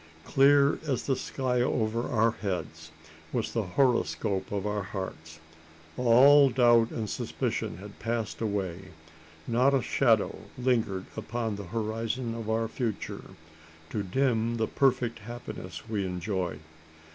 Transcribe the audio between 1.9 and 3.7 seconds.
our heads was the